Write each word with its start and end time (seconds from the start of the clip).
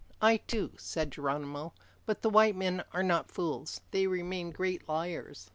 "I 0.19 0.37
too," 0.37 0.71
said 0.79 1.11
Geronimo, 1.11 1.73
"but 2.07 2.23
the 2.23 2.29
white 2.31 2.55
men 2.55 2.83
are 2.91 3.03
not 3.03 3.29
fools. 3.29 3.81
They 3.91 4.07
remain 4.07 4.49
great 4.49 4.89
liars. 4.89 5.47